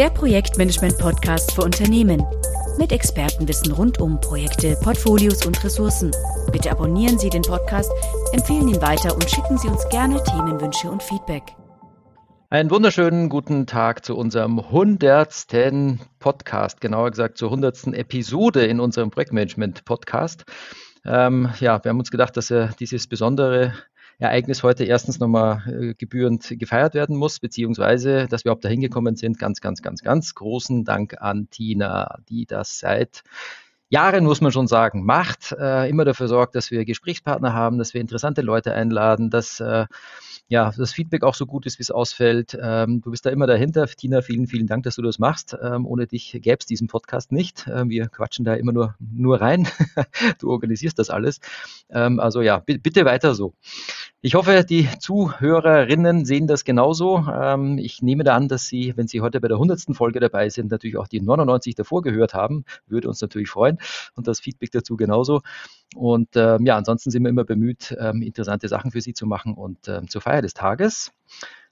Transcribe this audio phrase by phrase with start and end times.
[0.00, 2.24] der Projektmanagement-Podcast für Unternehmen.
[2.78, 6.10] Mit Expertenwissen rund um Projekte, Portfolios und Ressourcen.
[6.50, 7.92] Bitte abonnieren Sie den Podcast,
[8.32, 11.42] empfehlen ihn weiter und schicken Sie uns gerne Themenwünsche und Feedback.
[12.48, 15.46] Einen wunderschönen guten Tag zu unserem 100.
[16.18, 17.88] Podcast, genauer gesagt zur 100.
[17.88, 20.46] Episode in unserem Projektmanagement-Podcast.
[21.04, 23.74] Ähm, ja, wir haben uns gedacht, dass ja dieses besondere
[24.20, 29.16] Ereignis heute erstens nochmal äh, gebührend gefeiert werden muss, beziehungsweise, dass wir auch dahin gekommen
[29.16, 29.38] sind.
[29.38, 33.22] Ganz, ganz, ganz, ganz großen Dank an Tina, die das seit
[33.88, 37.94] Jahren, muss man schon sagen, macht, äh, immer dafür sorgt, dass wir Gesprächspartner haben, dass
[37.94, 39.86] wir interessante Leute einladen, dass äh,
[40.50, 42.58] ja, das Feedback auch so gut ist, wie es ausfällt.
[42.60, 43.86] Ähm, du bist da immer dahinter.
[43.86, 45.56] Tina, vielen, vielen Dank, dass du das machst.
[45.62, 47.70] Ähm, ohne dich gäbe es diesen Podcast nicht.
[47.72, 49.68] Ähm, wir quatschen da immer nur, nur rein.
[50.40, 51.38] du organisierst das alles.
[51.88, 53.54] Ähm, also ja, bitte weiter so.
[54.22, 57.24] Ich hoffe, die Zuhörerinnen sehen das genauso.
[57.32, 59.96] Ähm, ich nehme da an, dass Sie, wenn Sie heute bei der 100.
[59.96, 62.64] Folge dabei sind, natürlich auch die 99 davor gehört haben.
[62.88, 63.78] Würde uns natürlich freuen.
[64.16, 65.42] Und das Feedback dazu genauso.
[65.94, 69.54] Und ähm, ja, ansonsten sind wir immer bemüht, ähm, interessante Sachen für Sie zu machen.
[69.54, 71.12] Und ähm, zur Feier des Tages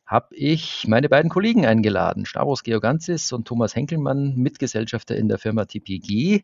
[0.06, 5.66] habe ich meine beiden Kollegen eingeladen, Stavros Georganzis und Thomas Henkelmann, Mitgesellschafter in der Firma
[5.66, 6.42] TPG.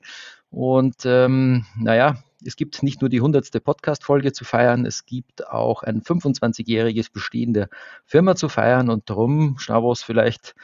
[0.50, 3.64] Und ähm, naja, es gibt nicht nur die 100.
[3.64, 7.70] Podcast-Folge zu feiern, es gibt auch ein 25-jähriges Bestehen der
[8.04, 8.90] Firma zu feiern.
[8.90, 10.54] Und darum, Stavros, vielleicht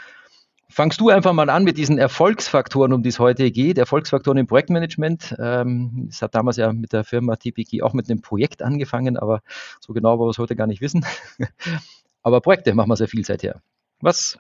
[0.71, 4.47] Fangst du einfach mal an mit diesen Erfolgsfaktoren, um die es heute geht, Erfolgsfaktoren im
[4.47, 5.35] Projektmanagement.
[5.41, 9.43] Ähm, es hat damals ja mit der Firma TPG auch mit einem Projekt angefangen, aber
[9.81, 11.05] so genau wollen wir es heute gar nicht wissen.
[12.23, 13.63] aber Projekte machen wir sehr viel seither.
[14.01, 14.39] Was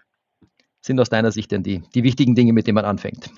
[0.80, 3.30] sind aus deiner Sicht denn die, die wichtigen Dinge, mit denen man anfängt?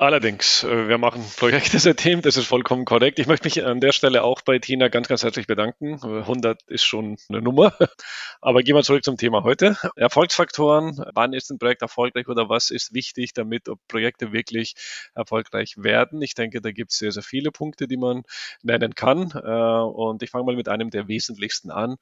[0.00, 3.18] Allerdings, äh, wir machen Projekte seitdem, das ist vollkommen korrekt.
[3.18, 5.98] Ich möchte mich an der Stelle auch bei Tina ganz, ganz herzlich bedanken.
[6.00, 7.74] 100 ist schon eine Nummer.
[8.40, 9.76] Aber gehen wir zurück zum Thema heute.
[9.96, 14.76] Erfolgsfaktoren, wann ist ein Projekt erfolgreich oder was ist wichtig, damit Projekte wirklich
[15.16, 16.22] erfolgreich werden?
[16.22, 18.22] Ich denke, da gibt es sehr, sehr viele Punkte, die man
[18.62, 19.32] nennen kann.
[19.32, 21.96] Äh, und ich fange mal mit einem der wesentlichsten an.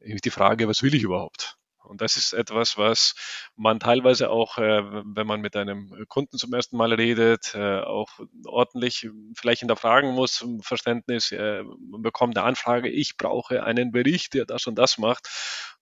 [0.00, 1.57] Die Frage, was will ich überhaupt?
[1.88, 3.14] Und das ist etwas, was
[3.56, 8.08] man teilweise auch, äh, wenn man mit einem Kunden zum ersten Mal redet, äh, auch
[8.46, 11.62] ordentlich vielleicht hinterfragen muss, Verständnis, äh,
[11.98, 15.28] bekommt eine Anfrage, ich brauche einen Bericht, der das und das macht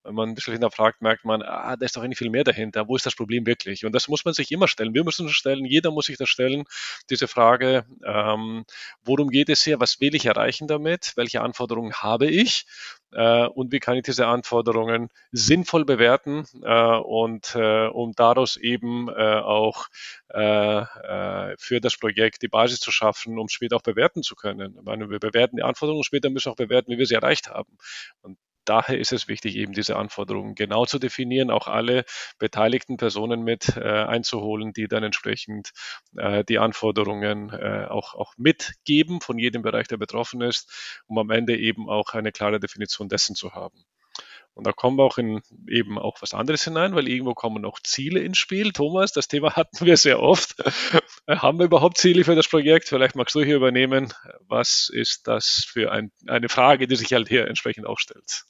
[0.07, 2.87] wenn man ein bisschen hinterfragt, merkt man, ah, da ist doch nicht viel mehr dahinter.
[2.89, 3.85] Wo ist das Problem wirklich?
[3.85, 4.95] Und das muss man sich immer stellen.
[4.95, 6.65] Wir müssen es stellen, jeder muss sich das stellen,
[7.11, 8.65] diese Frage, ähm,
[9.05, 9.81] worum geht es hier?
[9.81, 11.13] Was will ich erreichen damit?
[11.17, 12.67] Welche Anforderungen habe ich?
[13.17, 19.09] Äh, und wie kann ich diese Anforderungen sinnvoll bewerten äh, und äh, um daraus eben
[19.09, 19.87] äh, auch
[20.35, 24.77] äh, äh, für das Projekt die Basis zu schaffen, um später auch bewerten zu können.
[24.79, 27.79] Ich meine, wir bewerten die Anforderungen, später müssen auch bewerten, wie wir sie erreicht haben.
[28.21, 28.37] Und
[28.69, 32.05] daher ist es wichtig, eben diese Anforderungen genau zu definieren, auch alle
[32.39, 35.73] beteiligten Personen mit äh, einzuholen, die dann entsprechend
[36.17, 41.31] äh, die Anforderungen äh, auch, auch mitgeben von jedem Bereich, der betroffen ist, um am
[41.31, 43.85] Ende eben auch eine klare Definition dessen zu haben.
[44.57, 47.79] Und da kommen wir auch in eben auch was anderes hinein, weil irgendwo kommen auch
[47.79, 48.73] Ziele ins Spiel.
[48.73, 50.55] Thomas, das Thema hatten wir sehr oft.
[51.29, 52.89] Haben wir überhaupt Ziele für das Projekt?
[52.89, 54.15] Vielleicht magst du hier übernehmen.
[54.49, 58.47] Was ist das für ein, eine Frage, die sich halt hier entsprechend auch stellt?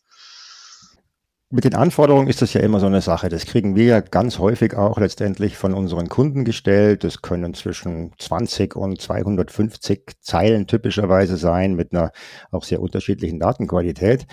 [1.48, 3.28] Mit den Anforderungen ist das ja immer so eine Sache.
[3.28, 7.04] Das kriegen wir ja ganz häufig auch letztendlich von unseren Kunden gestellt.
[7.04, 12.10] Das können zwischen 20 und 250 Zeilen typischerweise sein mit einer
[12.50, 14.26] auch sehr unterschiedlichen Datenqualität.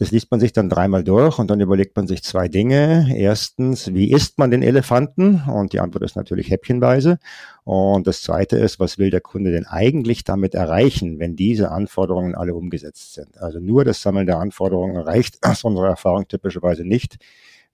[0.00, 3.14] Das liest man sich dann dreimal durch und dann überlegt man sich zwei Dinge.
[3.14, 5.42] Erstens, wie isst man den Elefanten?
[5.46, 7.18] Und die Antwort ist natürlich häppchenweise.
[7.64, 12.34] Und das zweite ist, was will der Kunde denn eigentlich damit erreichen, wenn diese Anforderungen
[12.34, 13.36] alle umgesetzt sind?
[13.36, 17.18] Also nur das Sammeln der Anforderungen reicht aus unserer Erfahrung typischerweise nicht.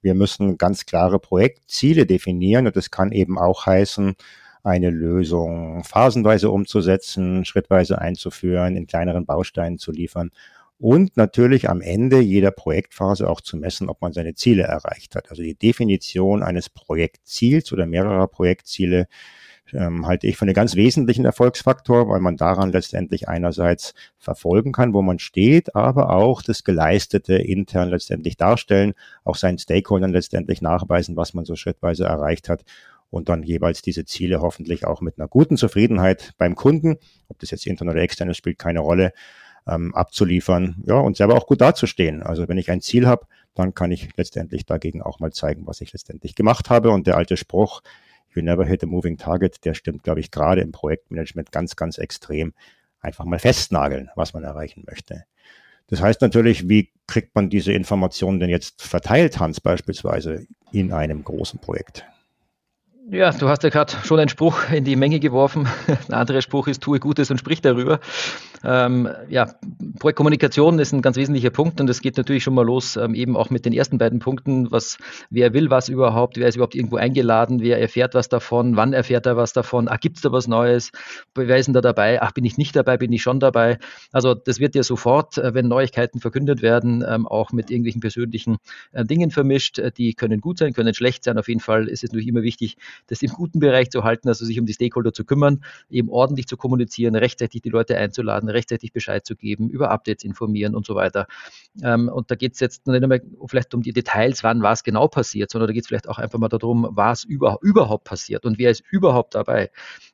[0.02, 4.16] Wir müssen ganz klare Projektziele definieren und das kann eben auch heißen,
[4.64, 10.32] eine Lösung phasenweise umzusetzen, schrittweise einzuführen, in kleineren Bausteinen zu liefern
[10.78, 15.30] und natürlich am Ende jeder Projektphase auch zu messen, ob man seine Ziele erreicht hat.
[15.30, 19.08] Also die Definition eines Projektziels oder mehrerer Projektziele
[19.72, 24.92] ähm, halte ich für einen ganz wesentlichen Erfolgsfaktor, weil man daran letztendlich einerseits verfolgen kann,
[24.92, 31.16] wo man steht, aber auch das Geleistete intern letztendlich darstellen, auch seinen Stakeholdern letztendlich nachweisen,
[31.16, 32.64] was man so schrittweise erreicht hat
[33.10, 36.96] und dann jeweils diese Ziele hoffentlich auch mit einer guten Zufriedenheit beim Kunden,
[37.28, 39.12] ob das jetzt intern oder extern ist, spielt keine Rolle,
[39.66, 42.22] ähm, abzuliefern, ja, und selber auch gut dazustehen.
[42.22, 45.80] Also wenn ich ein Ziel habe, dann kann ich letztendlich dagegen auch mal zeigen, was
[45.80, 46.90] ich letztendlich gemacht habe.
[46.90, 47.82] Und der alte Spruch,
[48.34, 51.98] you never hit a moving target, der stimmt, glaube ich, gerade im Projektmanagement ganz, ganz
[51.98, 52.52] extrem.
[53.00, 55.24] Einfach mal festnageln, was man erreichen möchte.
[55.88, 61.22] Das heißt natürlich, wie kriegt man diese Informationen denn jetzt verteilt, Hans, beispielsweise in einem
[61.22, 62.04] großen Projekt?
[63.08, 65.68] Ja, du hast ja gerade schon einen Spruch in die Menge geworfen.
[66.08, 68.00] Ein anderer Spruch ist, tue Gutes und sprich darüber.
[68.64, 69.54] Ähm, ja,
[69.98, 73.36] Projektkommunikation ist ein ganz wesentlicher Punkt und es geht natürlich schon mal los, ähm, eben
[73.36, 74.98] auch mit den ersten beiden Punkten, was,
[75.30, 79.26] wer will was überhaupt, wer ist überhaupt irgendwo eingeladen, wer erfährt was davon, wann erfährt
[79.26, 80.92] er was davon, ach, gibt es da was Neues,
[81.34, 83.78] wer ist denn da dabei, ach, bin ich nicht dabei, bin ich schon dabei.
[84.12, 88.56] Also das wird ja sofort, äh, wenn Neuigkeiten verkündet werden, ähm, auch mit irgendwelchen persönlichen
[88.92, 89.78] äh, Dingen vermischt.
[89.78, 91.38] Äh, die können gut sein, können schlecht sein.
[91.38, 92.76] Auf jeden Fall ist es natürlich immer wichtig,
[93.06, 96.46] das im guten Bereich zu halten, also sich um die Stakeholder zu kümmern, eben ordentlich
[96.46, 100.94] zu kommunizieren, rechtzeitig die Leute einzuladen, rechtzeitig Bescheid zu geben, über Updates informieren und so
[100.94, 101.26] weiter.
[101.82, 105.08] Ähm, und da geht es jetzt nicht einmal vielleicht um die Details, wann was genau
[105.08, 108.58] passiert, sondern da geht es vielleicht auch einfach mal darum, was über, überhaupt passiert und
[108.58, 109.70] wer ist überhaupt dabei.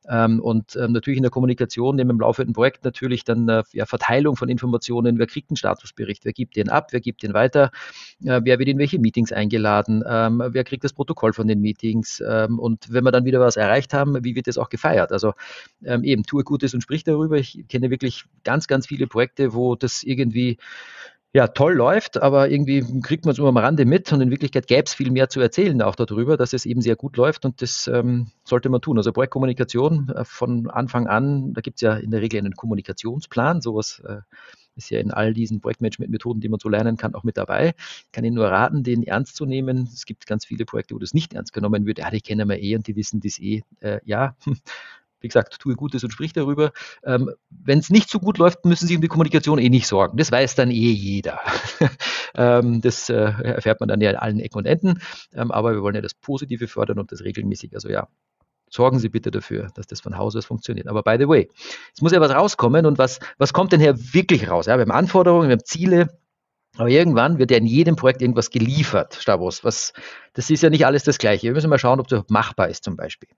[0.08, 3.86] Ähm, und ähm, natürlich in der Kommunikation, neben dem laufenden Projekt natürlich dann äh, ja,
[3.86, 7.70] Verteilung von Informationen, wer kriegt einen Statusbericht, wer gibt den ab, wer gibt den weiter,
[8.24, 12.20] äh, wer wird in welche Meetings eingeladen, ähm, wer kriegt das Protokoll von den Meetings?
[12.20, 15.12] Und wenn wir dann wieder was erreicht haben, wie wird das auch gefeiert?
[15.12, 15.34] Also
[15.82, 17.36] eben, tue Gutes und sprich darüber.
[17.36, 20.58] Ich kenne wirklich ganz, ganz viele Projekte, wo das irgendwie
[21.34, 24.66] ja, toll läuft, aber irgendwie kriegt man es nur am Rande mit und in Wirklichkeit
[24.66, 27.62] gäbe es viel mehr zu erzählen auch darüber, dass es eben sehr gut läuft und
[27.62, 28.98] das ähm, sollte man tun.
[28.98, 33.62] Also Projektkommunikation äh, von Anfang an, da gibt es ja in der Regel einen Kommunikationsplan,
[33.62, 34.20] sowas äh,
[34.76, 37.74] ist ja in all diesen Projektmanagement-Methoden, die man so lernen kann, auch mit dabei.
[37.78, 39.88] Ich kann Ihnen nur raten, den ernst zu nehmen.
[39.92, 41.98] Es gibt ganz viele Projekte, wo das nicht ernst genommen wird.
[41.98, 43.62] Ja, die kennen wir eh und die wissen das eh.
[43.80, 44.34] Äh, ja,
[45.22, 46.72] wie gesagt, tue Gutes und sprich darüber.
[47.04, 50.16] Ähm, Wenn es nicht so gut läuft, müssen Sie um die Kommunikation eh nicht sorgen.
[50.16, 51.40] Das weiß dann eh jeder.
[52.34, 55.00] ähm, das äh, erfährt man dann ja an allen Ecken und Enden.
[55.32, 57.74] Ähm, aber wir wollen ja das Positive fördern und das regelmäßig.
[57.74, 58.08] Also ja,
[58.72, 60.88] sorgen Sie bitte dafür, dass das von Haus aus funktioniert.
[60.88, 61.48] Aber by the way,
[61.94, 64.66] es muss ja was rauskommen und was, was kommt denn hier wirklich raus?
[64.66, 66.18] Ja, wir haben Anforderungen, wir haben Ziele,
[66.76, 69.62] aber irgendwann wird ja in jedem Projekt irgendwas geliefert, Stavros.
[69.62, 69.92] Was,
[70.32, 71.48] das ist ja nicht alles das Gleiche.
[71.48, 73.28] Wir müssen mal schauen, ob das machbar ist zum Beispiel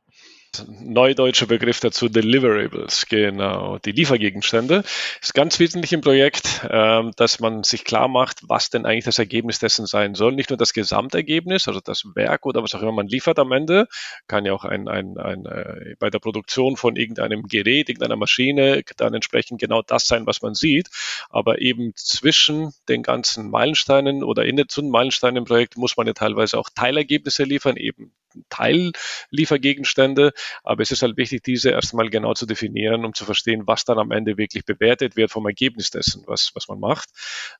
[0.68, 4.84] neudeutscher Begriff dazu, Deliverables, genau, die Liefergegenstände.
[5.20, 9.18] ist ganz wesentlich im Projekt, ähm, dass man sich klar macht, was denn eigentlich das
[9.18, 10.32] Ergebnis dessen sein soll.
[10.32, 13.88] Nicht nur das Gesamtergebnis, also das Werk oder was auch immer man liefert am Ende,
[14.26, 18.82] kann ja auch ein, ein, ein äh, bei der Produktion von irgendeinem Gerät, irgendeiner Maschine
[18.96, 20.88] dann entsprechend genau das sein, was man sieht.
[21.30, 26.12] Aber eben zwischen den ganzen Meilensteinen oder in den Meilensteinen im Projekt muss man ja
[26.12, 28.12] teilweise auch Teilergebnisse liefern, eben
[28.48, 30.32] Teilliefergegenstände.
[30.62, 33.98] Aber es ist halt wichtig, diese erstmal genau zu definieren, um zu verstehen, was dann
[33.98, 37.10] am Ende wirklich bewertet wird vom Ergebnis dessen, was, was man macht.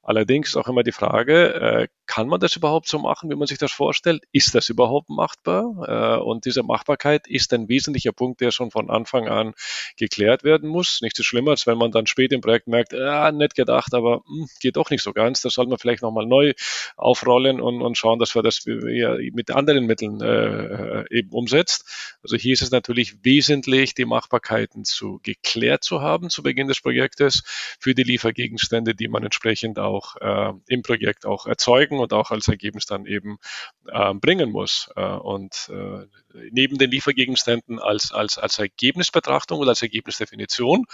[0.03, 3.59] Allerdings auch immer die Frage, äh, kann man das überhaupt so machen, wie man sich
[3.59, 4.25] das vorstellt?
[4.33, 6.19] Ist das überhaupt machbar?
[6.19, 9.55] Äh, und diese Machbarkeit ist ein wesentlicher Punkt, der schon von Anfang an
[9.97, 11.01] geklärt werden muss.
[11.03, 14.19] Nicht so schlimm, als wenn man dann später im Projekt merkt, äh, nett gedacht, aber
[14.19, 15.43] mh, hm, geht doch nicht so ganz.
[15.43, 16.53] Das soll man vielleicht nochmal neu
[16.97, 20.64] aufrollen und, und schauen, dass wir das mit anderen Mitteln äh,
[21.11, 22.17] eben umsetzt.
[22.23, 26.81] Also hier ist es natürlich wesentlich, die Machbarkeiten zu geklärt zu haben zu Beginn des
[26.81, 27.43] Projektes
[27.79, 32.49] für die Liefergegenstände, die man entsprechend auch äh, im Projekt auch erzeugen und auch als
[32.49, 33.39] Ergebnis dann eben
[33.87, 34.91] äh, bringen muss.
[34.97, 36.07] Äh, und äh,
[36.51, 40.87] neben den Liefergegenständen als, als, als Ergebnisbetrachtung oder als Ergebnisdefinition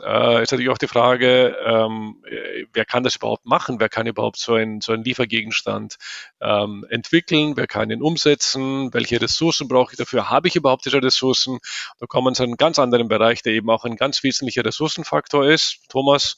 [0.00, 2.22] äh, ist natürlich auch die Frage, ähm,
[2.72, 3.80] wer kann das überhaupt machen?
[3.80, 5.96] Wer kann überhaupt so einen, so einen Liefergegenstand
[6.40, 7.56] ähm, entwickeln?
[7.56, 8.92] Wer kann ihn umsetzen?
[8.92, 10.30] Welche Ressourcen brauche ich dafür?
[10.30, 11.58] Habe ich überhaupt diese Ressourcen?
[11.98, 15.46] Da kommen wir zu einem ganz anderen Bereich, der eben auch ein ganz wesentlicher Ressourcenfaktor
[15.46, 15.80] ist.
[15.88, 16.36] Thomas,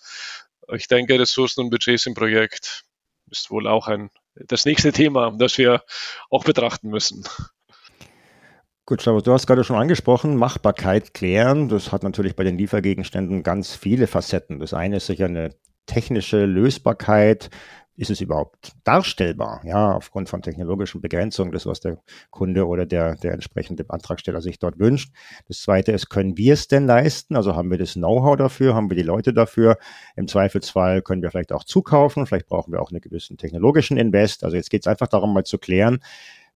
[0.72, 2.84] ich denke, Ressourcen und Budgets im Projekt
[3.30, 5.82] ist wohl auch ein, das nächste Thema, das wir
[6.30, 7.24] auch betrachten müssen.
[8.86, 11.70] Gut, Slavos, du hast gerade schon angesprochen, Machbarkeit klären.
[11.70, 14.58] Das hat natürlich bei den Liefergegenständen ganz viele Facetten.
[14.58, 15.54] Das eine ist sicher eine
[15.86, 17.48] technische Lösbarkeit.
[17.96, 19.60] Ist es überhaupt darstellbar?
[19.64, 21.98] Ja, aufgrund von technologischen Begrenzungen, das was der
[22.30, 25.12] Kunde oder der, der entsprechende Antragsteller sich dort wünscht.
[25.46, 27.36] Das zweite ist, können wir es denn leisten?
[27.36, 28.74] Also haben wir das Know-how dafür?
[28.74, 29.78] Haben wir die Leute dafür?
[30.16, 32.26] Im Zweifelsfall können wir vielleicht auch zukaufen.
[32.26, 34.42] Vielleicht brauchen wir auch einen gewissen technologischen Invest.
[34.42, 36.00] Also jetzt geht es einfach darum, mal zu klären,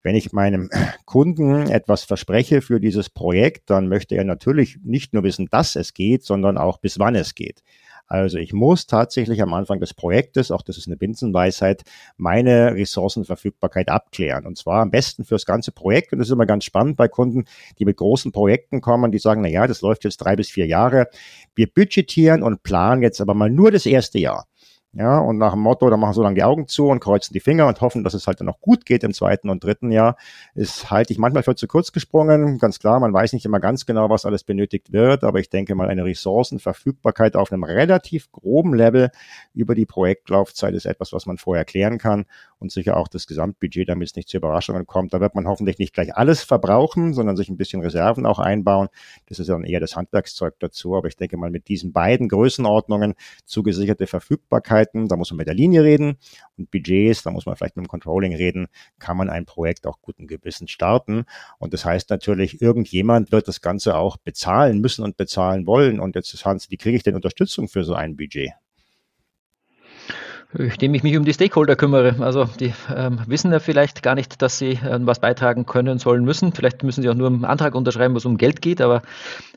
[0.02, 0.70] wenn ich meinem
[1.04, 5.94] Kunden etwas verspreche für dieses Projekt, dann möchte er natürlich nicht nur wissen, dass es
[5.94, 7.62] geht, sondern auch bis wann es geht.
[8.08, 11.84] Also ich muss tatsächlich am Anfang des Projektes, auch das ist eine Binsenweisheit,
[12.16, 14.46] meine Ressourcenverfügbarkeit abklären.
[14.46, 16.12] Und zwar am besten fürs ganze Projekt.
[16.12, 17.44] Und das ist immer ganz spannend bei Kunden,
[17.78, 20.66] die mit großen Projekten kommen, die sagen, na ja, das läuft jetzt drei bis vier
[20.66, 21.08] Jahre.
[21.54, 24.46] Wir budgetieren und planen jetzt aber mal nur das erste Jahr.
[24.94, 27.40] Ja, und nach dem Motto, da machen so lange die Augen zu und kreuzen die
[27.40, 30.16] Finger und hoffen, dass es halt dann noch gut geht im zweiten und dritten Jahr,
[30.54, 32.56] ist halte ich manchmal für zu kurz gesprungen.
[32.58, 35.74] Ganz klar, man weiß nicht immer ganz genau, was alles benötigt wird, aber ich denke
[35.74, 39.10] mal, eine Ressourcenverfügbarkeit auf einem relativ groben Level
[39.52, 42.24] über die Projektlaufzeit ist etwas, was man vorher klären kann
[42.58, 45.12] und sicher auch das Gesamtbudget, damit es nicht zu Überraschungen kommt.
[45.12, 48.88] Da wird man hoffentlich nicht gleich alles verbrauchen, sondern sich ein bisschen Reserven auch einbauen.
[49.26, 53.14] Das ist dann eher das Handwerkszeug dazu, aber ich denke mal, mit diesen beiden Größenordnungen
[53.44, 56.16] zugesicherte Verfügbarkeit Möglichkeiten, da muss man mit der Linie reden
[56.56, 58.68] und Budgets, da muss man vielleicht mit dem Controlling reden,
[58.98, 61.24] kann man ein Projekt auch guten Gewissen starten.
[61.58, 66.00] Und das heißt natürlich, irgendjemand wird das Ganze auch bezahlen müssen und bezahlen wollen.
[66.00, 68.52] Und jetzt ist Hans, wie kriege ich denn Unterstützung für so ein Budget?
[70.54, 72.16] Indem ich mich um die Stakeholder kümmere.
[72.20, 76.24] Also die ähm, wissen ja vielleicht gar nicht, dass sie ähm, was beitragen können, sollen,
[76.24, 76.52] müssen.
[76.52, 79.02] Vielleicht müssen sie auch nur einen Antrag unterschreiben, wo es um Geld geht, aber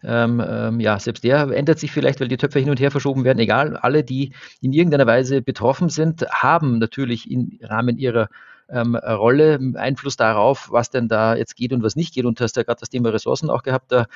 [0.03, 3.23] ähm, ähm, ja, selbst der ändert sich vielleicht, weil die Töpfe hin und her verschoben
[3.23, 3.39] werden.
[3.39, 8.27] Egal, alle, die in irgendeiner Weise betroffen sind, haben natürlich im Rahmen ihrer
[8.69, 12.25] ähm, Rolle Einfluss darauf, was denn da jetzt geht und was nicht geht.
[12.25, 13.91] Und du hast ja gerade das Thema Ressourcen auch gehabt.
[13.91, 14.07] Da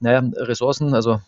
[0.00, 1.20] naja, Ressourcen, also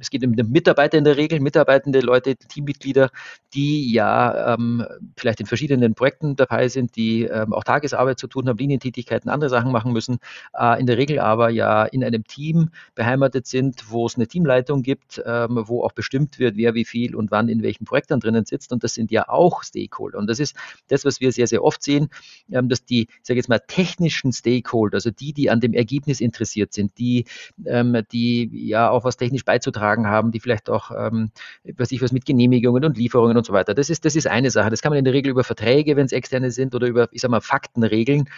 [0.00, 3.10] es geht um Mitarbeiter in der Regel, mitarbeitende Leute, Teammitglieder,
[3.54, 4.84] die ja ähm,
[5.16, 9.50] vielleicht in verschiedenen Projekten dabei sind, die ähm, auch Tagesarbeit zu tun haben, Linientätigkeiten, andere
[9.50, 10.18] Sachen machen müssen,
[10.58, 14.82] äh, in der Regel aber ja in einem Team beheimatet sind, wo es eine Teamleitung
[14.82, 18.20] gibt, ähm, wo auch bestimmt wird, wer wie viel und wann in welchen Projekt dann
[18.20, 18.72] drinnen sitzt.
[18.72, 20.18] Und das sind ja auch Stakeholder.
[20.18, 20.56] Und das ist
[20.88, 22.08] das, was wir sehr, sehr oft sehen,
[22.50, 26.72] ähm, dass die, ich jetzt mal, technischen Stakeholder, also die, die an dem Ergebnis interessiert
[26.72, 27.24] sind, die
[27.66, 31.30] ähm, die ja auch was technisch beizutragen haben, die vielleicht auch, ähm,
[31.76, 33.74] was ich was mit Genehmigungen und Lieferungen und so weiter.
[33.74, 34.70] Das ist, das ist eine Sache.
[34.70, 37.20] Das kann man in der Regel über Verträge, wenn es externe sind, oder über, ich
[37.20, 38.28] sag mal, Fakten regeln,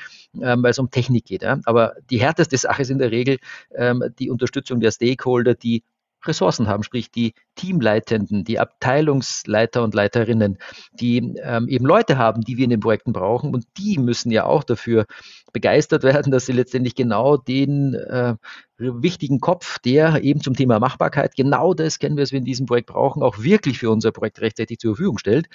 [0.41, 1.43] ähm, weil es um Technik geht.
[1.43, 1.59] Ja?
[1.65, 3.39] Aber die härteste Sache ist in der Regel
[3.75, 5.83] ähm, die Unterstützung der Stakeholder, die
[6.25, 10.59] Ressourcen haben, sprich die Teamleitenden, die Abteilungsleiter und Leiterinnen,
[10.93, 14.45] die ähm, eben Leute haben, die wir in den Projekten brauchen und die müssen ja
[14.45, 15.07] auch dafür
[15.53, 18.35] begeistert werden, dass sie letztendlich genau den äh,
[18.81, 22.67] wichtigen Kopf, der eben zum Thema Machbarkeit, genau das kennen wir, was wir in diesem
[22.67, 25.49] Projekt brauchen, auch wirklich für unser Projekt rechtzeitig zur Verfügung stellt.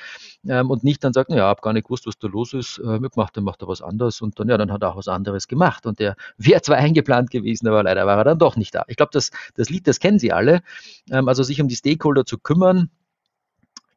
[0.48, 3.00] Ähm, und nicht dann sagt, naja, habe gar nicht gewusst, was da los ist, äh,
[3.00, 4.22] mitgemacht, dann macht er was anderes.
[4.22, 5.86] Und dann, ja, dann hat er auch was anderes gemacht.
[5.86, 8.84] Und der wäre zwar eingeplant gewesen, aber leider war er dann doch nicht da.
[8.88, 10.62] Ich glaube, das, das Lied, das kennen Sie alle,
[11.12, 12.90] ähm, also sich um die Stakeholder zu kümmern,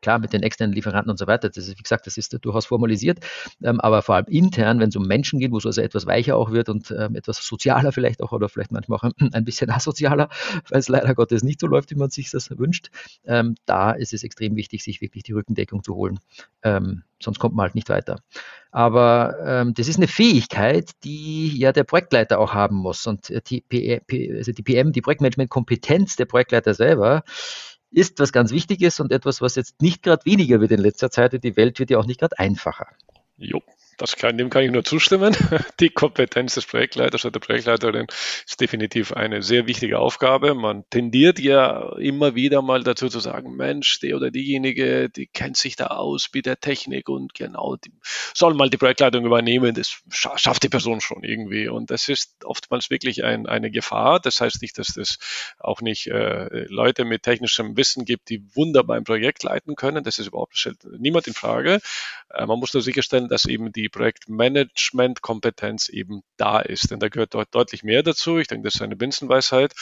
[0.08, 2.64] Klar, mit den externen Lieferanten und so weiter, das ist, wie gesagt, das ist durchaus
[2.64, 3.18] formalisiert,
[3.62, 6.34] ähm, aber vor allem intern, wenn es um Menschen geht, wo es also etwas weicher
[6.34, 10.30] auch wird und ähm, etwas sozialer vielleicht auch oder vielleicht manchmal auch ein, bisschen asozialer,
[10.70, 12.88] weil es leider Gottes nicht so läuft, wie man sich das wünscht,
[13.26, 16.20] ähm, da ist es extrem wichtig, sich wirklich die Rückendeckung zu holen.
[16.62, 18.22] Ähm, sonst kommt man halt nicht weiter.
[18.70, 23.06] Aber ähm, das ist eine Fähigkeit, die ja der Projektleiter auch haben muss.
[23.06, 24.00] Und die, P,
[24.38, 27.24] also die PM, die Projektmanagement-Kompetenz der Projektleiter selber,
[27.90, 31.42] ist was ganz Wichtiges und etwas, was jetzt nicht gerade weniger wird in letzter Zeit.
[31.42, 32.88] Die Welt wird ja auch nicht gerade einfacher.
[33.36, 33.62] Jo,
[34.16, 35.36] kann, dem kann ich nur zustimmen.
[35.80, 38.06] Die Kompetenz des Projektleiters oder der Projektleiterin
[38.46, 40.54] ist definitiv eine sehr wichtige Aufgabe.
[40.54, 45.56] Man tendiert ja immer wieder mal dazu zu sagen, Mensch, der oder diejenige, die kennt
[45.56, 47.92] sich da aus mit der Technik und genau, die
[48.34, 49.74] soll mal die Projektleitung übernehmen.
[49.74, 51.68] Das schafft die Person schon irgendwie.
[51.68, 54.20] Und das ist oftmals wirklich ein, eine Gefahr.
[54.20, 55.18] Das heißt nicht, dass es
[55.58, 60.04] auch nicht äh, Leute mit technischem Wissen gibt, die wunderbar ein Projekt leiten können.
[60.04, 61.80] Das ist überhaupt stellt niemand in Frage.
[62.30, 66.90] Äh, man muss nur sicherstellen, dass eben die Projektmanagement-Kompetenz eben da ist.
[66.90, 68.38] Denn da gehört dort deutlich mehr dazu.
[68.38, 69.74] Ich denke, das ist eine Binsenweisheit,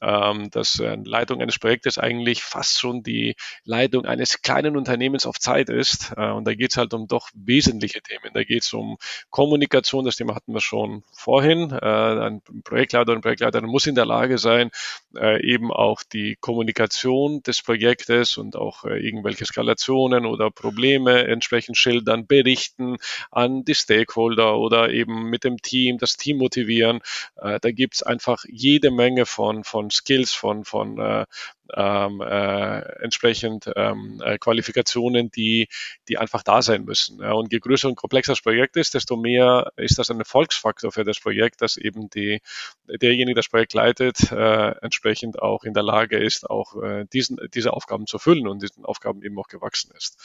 [0.00, 5.38] ähm, dass eine Leitung eines Projektes eigentlich fast schon die Leitung eines kleinen Unternehmens auf
[5.38, 6.12] Zeit ist.
[6.16, 8.30] Äh, und da geht es halt um doch wesentliche Themen.
[8.34, 8.98] Da geht es um
[9.30, 11.70] Kommunikation, das Thema hatten wir schon vorhin.
[11.70, 14.70] Äh, ein Projektleiter und Projektleiterin muss in der Lage sein,
[15.14, 22.96] eben auch die Kommunikation des Projektes und auch irgendwelche Skalationen oder Probleme entsprechend schildern, berichten
[23.30, 27.00] an an die Stakeholder oder eben mit dem Team, das Team motivieren.
[27.36, 31.26] Äh, da gibt's einfach jede Menge von, von Skills, von, von äh,
[31.74, 35.68] ähm, äh, entsprechend ähm, äh, Qualifikationen, die,
[36.08, 37.20] die einfach da sein müssen.
[37.20, 40.92] Ja, und je größer und komplexer das Projekt ist, desto mehr ist das ein Erfolgsfaktor
[40.92, 42.40] für das Projekt, dass eben die,
[42.88, 47.72] derjenige, das Projekt leitet, äh, entsprechend auch in der Lage ist, auch äh, diesen, diese
[47.72, 50.18] Aufgaben zu füllen und diesen Aufgaben eben auch gewachsen ist.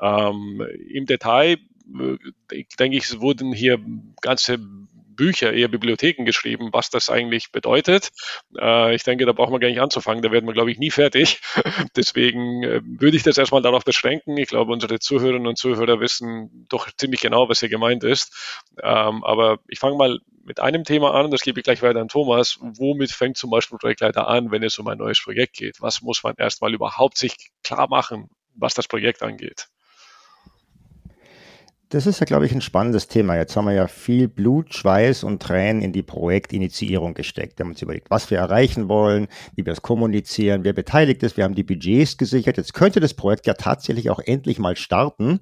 [0.00, 1.58] Ähm, Im Detail
[1.90, 3.78] denke ich, es wurden hier
[4.20, 8.10] ganze Bücher, eher Bibliotheken geschrieben, was das eigentlich bedeutet.
[8.56, 10.92] Äh, ich denke, da brauchen wir gar nicht anzufangen, da werden wir, glaube ich, nie
[10.92, 11.40] fertig.
[11.96, 14.36] Deswegen äh, würde ich das erstmal darauf beschränken.
[14.36, 18.62] Ich glaube, unsere Zuhörerinnen und Zuhörer wissen doch ziemlich genau, was hier gemeint ist.
[18.80, 22.08] Ähm, aber ich fange mal mit einem Thema an, das gebe ich gleich weiter an
[22.08, 22.58] Thomas.
[22.60, 25.80] Womit fängt zum Beispiel Projektleiter an, wenn es um ein neues Projekt geht?
[25.80, 28.30] Was muss man erstmal überhaupt sich klar machen?
[28.58, 29.68] was das Projekt angeht.
[31.90, 33.36] Das ist ja, glaube ich, ein spannendes Thema.
[33.36, 37.58] Jetzt haben wir ja viel Blut, Schweiß und Tränen in die Projektinitiierung gesteckt.
[37.58, 41.38] Wir haben uns überlegt, was wir erreichen wollen, wie wir es kommunizieren, wer beteiligt ist.
[41.38, 42.58] Wir haben die Budgets gesichert.
[42.58, 45.38] Jetzt könnte das Projekt ja tatsächlich auch endlich mal starten.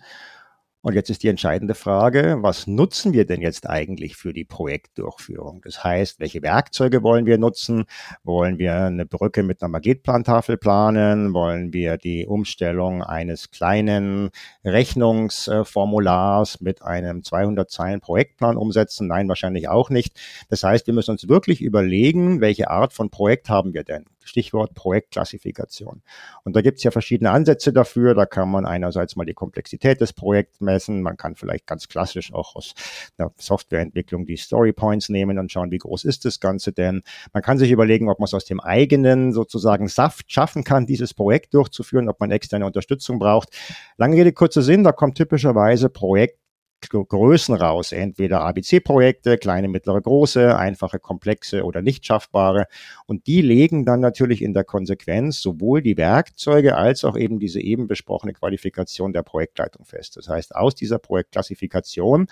[0.87, 5.61] Und jetzt ist die entscheidende Frage, was nutzen wir denn jetzt eigentlich für die Projektdurchführung?
[5.65, 7.87] Das heißt, welche Werkzeuge wollen wir nutzen?
[8.23, 11.35] Wollen wir eine Brücke mit einer Magetplantafel planen?
[11.35, 14.31] Wollen wir die Umstellung eines kleinen
[14.65, 19.09] Rechnungsformulars mit einem 200 Zeilen Projektplan umsetzen?
[19.09, 20.21] Nein, wahrscheinlich auch nicht.
[20.51, 24.05] Das heißt, wir müssen uns wirklich überlegen, welche Art von Projekt haben wir denn?
[24.27, 26.03] Stichwort Projektklassifikation.
[26.45, 28.15] Und da gibt es ja verschiedene Ansätze dafür.
[28.15, 31.03] Da kann man einerseits mal die Komplexität des Projekts messen.
[31.03, 32.75] Man kann vielleicht ganz klassisch auch aus
[33.19, 37.03] der Softwareentwicklung die Story Points nehmen und schauen, wie groß ist das Ganze denn.
[37.33, 41.15] Man kann sich überlegen, ob man es aus dem eigenen sozusagen Saft schaffen kann, dieses
[41.15, 43.51] Projekt durchzuführen, ob man externe Unterstützung braucht.
[43.97, 46.39] Lange Rede, kurzer Sinn, da kommt typischerweise Projekt
[46.81, 52.67] Größen raus, entweder ABC-Projekte, kleine, mittlere, große, einfache, komplexe oder nicht schaffbare.
[53.07, 57.61] Und die legen dann natürlich in der Konsequenz sowohl die Werkzeuge als auch eben diese
[57.61, 60.17] eben besprochene Qualifikation der Projektleitung fest.
[60.17, 62.29] Das heißt, aus dieser Projektklassifikation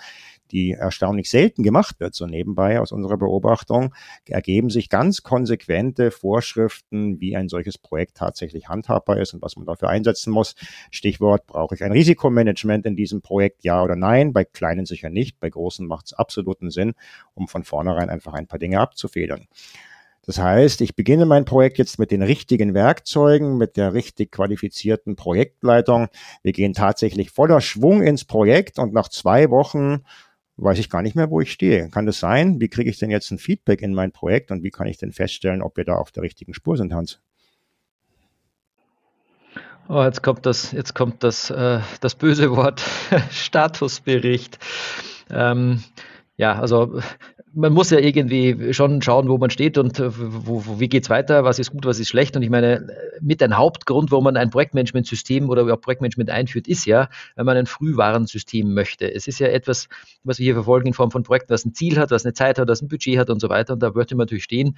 [0.51, 3.93] die erstaunlich selten gemacht wird, so nebenbei aus unserer Beobachtung,
[4.27, 9.65] ergeben sich ganz konsequente Vorschriften, wie ein solches Projekt tatsächlich handhabbar ist und was man
[9.65, 10.55] dafür einsetzen muss.
[10.91, 14.33] Stichwort, brauche ich ein Risikomanagement in diesem Projekt, ja oder nein?
[14.33, 16.93] Bei kleinen sicher nicht, bei großen macht es absoluten Sinn,
[17.33, 19.47] um von vornherein einfach ein paar Dinge abzufedern.
[20.25, 25.15] Das heißt, ich beginne mein Projekt jetzt mit den richtigen Werkzeugen, mit der richtig qualifizierten
[25.15, 26.07] Projektleitung.
[26.41, 30.03] Wir gehen tatsächlich voller Schwung ins Projekt und nach zwei Wochen
[30.57, 31.89] weiß ich gar nicht mehr, wo ich stehe.
[31.89, 32.59] Kann das sein?
[32.59, 35.11] Wie kriege ich denn jetzt ein Feedback in mein Projekt und wie kann ich denn
[35.11, 37.19] feststellen, ob wir da auf der richtigen Spur sind, Hans?
[39.87, 42.81] Oh, jetzt kommt das, jetzt kommt das, äh, das böse Wort
[43.29, 44.57] Statusbericht.
[45.29, 45.83] Ähm,
[46.37, 46.99] ja, also
[47.55, 51.09] man muss ja irgendwie schon schauen, wo man steht und äh, wo, wo, wie geht's
[51.09, 52.35] weiter, was ist gut, was ist schlecht.
[52.35, 52.87] Und ich meine,
[53.21, 57.55] mit ein Hauptgrund, warum man ein Projektmanagementsystem oder überhaupt Projektmanagement einführt, ist ja, wenn man
[57.55, 59.11] ein Frühwarensystem möchte.
[59.11, 59.87] Es ist ja etwas,
[60.23, 62.59] was wir hier verfolgen in Form von Projekten, was ein Ziel hat, was eine Zeit
[62.59, 63.73] hat, was ein Budget hat und so weiter.
[63.73, 64.77] Und da würde man natürlich stehen,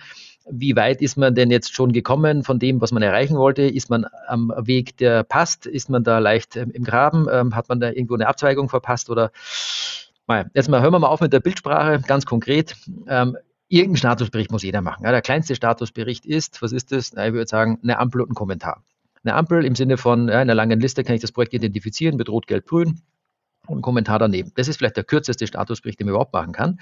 [0.50, 3.64] wie weit ist man denn jetzt schon gekommen von dem, was man erreichen wollte?
[3.64, 5.66] Ist man am Weg, der passt?
[5.66, 7.28] Ist man da leicht ähm, im Graben?
[7.32, 9.32] Ähm, hat man da irgendwo eine Abzweigung verpasst oder
[10.54, 12.76] Jetzt mal hören wir mal auf mit der Bildsprache, ganz konkret.
[13.08, 13.38] Ähm,
[13.70, 15.04] irgendeinen Statusbericht muss jeder machen.
[15.04, 17.14] Ja, der kleinste Statusbericht ist, was ist das?
[17.14, 18.84] Na, ich würde sagen, eine Ampel und ein Kommentar.
[19.24, 22.48] Eine Ampel im Sinne von ja, einer langen Liste kann ich das Projekt identifizieren, bedroht
[22.48, 23.02] gelb, grün
[23.68, 24.52] und Kommentar daneben.
[24.56, 26.80] Das ist vielleicht der kürzeste Statusbericht, den man überhaupt machen kann.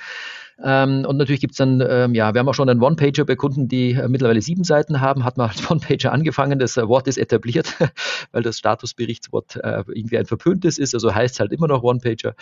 [0.64, 3.36] Ähm, und natürlich gibt es dann, ähm, ja, wir haben auch schon einen One-Pager bei
[3.36, 7.08] Kunden, die äh, mittlerweile sieben Seiten haben, hat man als One-Pager angefangen, das äh, Wort
[7.08, 7.74] ist etabliert,
[8.32, 12.36] weil das Statusberichtswort äh, irgendwie ein verpöntes ist, also heißt halt immer noch One-Pager,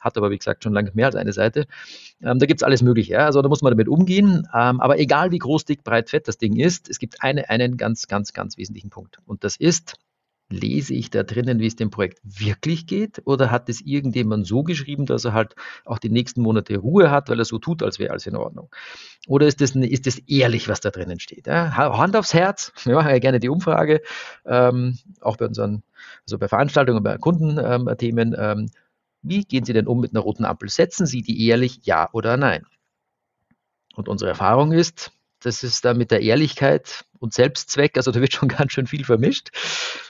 [0.00, 1.66] hat aber wie gesagt schon lange mehr als eine Seite.
[2.22, 3.26] Ähm, da gibt es alles Mögliche, ja?
[3.26, 6.38] also da muss man damit umgehen, ähm, aber egal wie groß, dick, breit, fett das
[6.38, 9.94] Ding ist, es gibt eine, einen ganz, ganz, ganz wesentlichen Punkt und das ist,
[10.50, 13.22] lese ich da drinnen, wie es dem Projekt wirklich geht?
[13.24, 17.28] Oder hat es irgendjemand so geschrieben, dass er halt auch die nächsten Monate Ruhe hat,
[17.28, 18.68] weil er so tut, als wäre alles in Ordnung?
[19.28, 21.46] Oder ist das, ist das ehrlich, was da drinnen steht?
[21.46, 21.76] Ja?
[21.76, 24.02] Hand aufs Herz, wir machen ja gerne die Umfrage,
[24.44, 25.82] ähm, auch bei unseren,
[26.24, 28.34] also bei Veranstaltungen, bei Kundenthemen.
[28.36, 28.70] Ähm, ähm,
[29.22, 30.68] wie gehen Sie denn um mit einer roten Ampel?
[30.68, 32.66] Setzen Sie die ehrlich, ja oder nein?
[33.94, 38.32] Und unsere Erfahrung ist, das ist da mit der Ehrlichkeit und Selbstzweck, also da wird
[38.32, 39.50] schon ganz schön viel vermischt.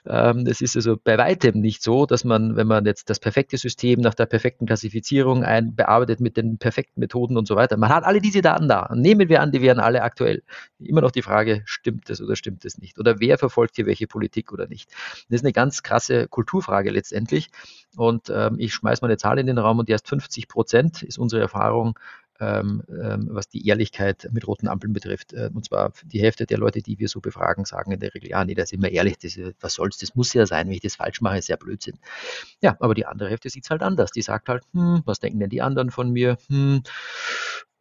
[0.06, 3.58] Ähm, es ist also bei weitem nicht so, dass man, wenn man jetzt das perfekte
[3.58, 7.90] System nach der perfekten Klassifizierung ein, bearbeitet mit den perfekten Methoden und so weiter, man
[7.90, 8.90] hat alle diese Daten da.
[8.94, 10.42] Nehmen wir an, die wären alle aktuell.
[10.78, 12.98] Immer noch die Frage, stimmt es oder stimmt es nicht?
[12.98, 14.90] Oder wer verfolgt hier welche Politik oder nicht?
[15.28, 17.48] Das ist eine ganz krasse Kulturfrage letztendlich.
[17.96, 21.18] Und ähm, ich schmeiße mal eine Zahl in den Raum und erst 50 Prozent ist
[21.18, 21.98] unsere Erfahrung
[22.40, 25.32] ähm, ähm, was die Ehrlichkeit mit roten Ampeln betrifft.
[25.32, 28.30] Äh, und zwar die Hälfte der Leute, die wir so befragen, sagen in der Regel,
[28.30, 30.80] ja, nee, da sind wir ehrlich, das, was soll's, das muss ja sein, wenn ich
[30.80, 31.98] das falsch mache, ist ja Blödsinn.
[32.62, 34.10] Ja, aber die andere Hälfte sieht es halt anders.
[34.10, 36.38] Die sagt halt, hm, was denken denn die anderen von mir?
[36.48, 36.82] Hm,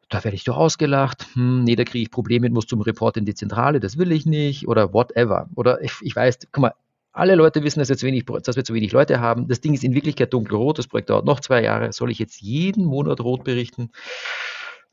[0.10, 3.26] da werde ich doch ausgelacht, hm, nee, da kriege ich Probleme, muss zum Report in
[3.26, 5.50] die Zentrale, das will ich nicht oder whatever.
[5.56, 6.74] Oder ich, ich weiß, guck mal,
[7.12, 9.48] alle Leute wissen, dass, jetzt wenig, dass wir zu wenig Leute haben.
[9.48, 10.78] Das Ding ist in Wirklichkeit dunkelrot.
[10.78, 11.92] Das Projekt dauert noch zwei Jahre.
[11.92, 13.92] Soll ich jetzt jeden Monat rot berichten?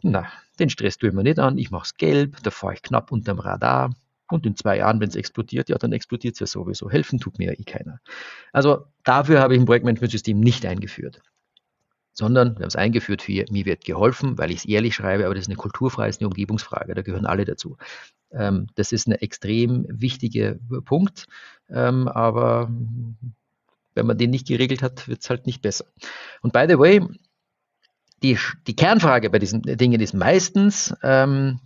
[0.03, 0.27] Na,
[0.59, 1.59] den Stress tue ich mir nicht an.
[1.59, 2.37] Ich mache es gelb.
[2.43, 3.91] Da fahre ich knapp unterm Radar.
[4.29, 6.91] Und in zwei Jahren, wenn es explodiert, ja, dann explodiert es ja sowieso.
[6.91, 8.01] Helfen tut mir ja eh keiner.
[8.53, 11.23] Also dafür habe ich ein Projektmanagementsystem nicht eingeführt
[12.17, 15.35] sondern wir haben es eingeführt für mir wird geholfen, weil ich es ehrlich schreibe, aber
[15.35, 17.77] das ist eine Kulturfrage, ist eine Umgebungsfrage, da gehören alle dazu.
[18.33, 21.27] Ähm, das ist ein extrem wichtiger Punkt,
[21.71, 22.71] ähm, aber
[23.95, 25.87] wenn man den nicht geregelt hat, wird es halt nicht besser.
[26.43, 27.01] Und by the way,
[28.23, 31.61] die, die Kernfrage bei diesen Dingen ist meistens, ähm,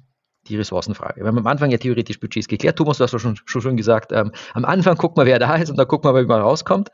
[0.48, 1.20] die Ressourcenfrage.
[1.20, 2.76] Wir haben am Anfang ja theoretisch Budgets geklärt.
[2.76, 5.70] Thomas, du hast schon, schon, schon gesagt, ähm, am Anfang guckt man, wer da ist
[5.70, 6.90] und dann guckt man, wie man rauskommt.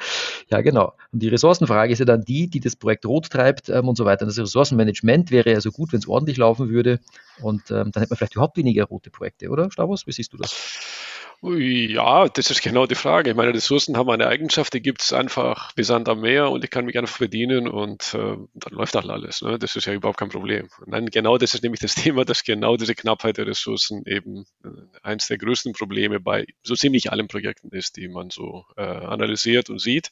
[0.51, 0.95] Ja, genau.
[1.13, 4.05] Und die Ressourcenfrage ist ja dann die, die das Projekt rot treibt ähm, und so
[4.05, 4.23] weiter.
[4.23, 6.99] Und das Ressourcenmanagement wäre ja so gut, wenn es ordentlich laufen würde.
[7.41, 10.07] Und ähm, dann hätte man vielleicht überhaupt weniger rote Projekte, oder, Stavros?
[10.07, 11.16] Wie siehst du das?
[11.49, 13.31] Ja, das ist genau die Frage.
[13.31, 16.65] Ich meine, Ressourcen haben eine Eigenschaft, die gibt es einfach wie Sand am Meer und
[16.65, 19.43] ich kann mich einfach bedienen und äh, dann läuft halt alles.
[19.43, 19.57] Ne?
[19.57, 20.69] Das ist ja überhaupt kein Problem.
[20.87, 24.69] Nein, genau das ist nämlich das Thema, dass genau diese Knappheit der Ressourcen eben äh,
[25.05, 29.71] eines der größten Probleme bei so ziemlich allen Projekten ist, die man so äh, analysiert
[29.71, 30.11] und sieht.